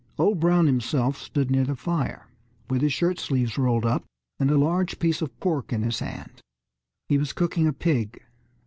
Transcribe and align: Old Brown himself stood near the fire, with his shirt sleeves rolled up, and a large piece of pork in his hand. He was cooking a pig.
Old 0.17 0.39
Brown 0.39 0.65
himself 0.65 1.15
stood 1.19 1.51
near 1.51 1.63
the 1.63 1.75
fire, 1.75 2.25
with 2.71 2.81
his 2.81 2.91
shirt 2.91 3.19
sleeves 3.19 3.55
rolled 3.59 3.85
up, 3.85 4.03
and 4.39 4.49
a 4.49 4.57
large 4.57 4.97
piece 4.97 5.21
of 5.21 5.39
pork 5.39 5.71
in 5.71 5.83
his 5.83 5.99
hand. 5.99 6.41
He 7.07 7.19
was 7.19 7.33
cooking 7.33 7.67
a 7.67 7.71
pig. 7.71 8.19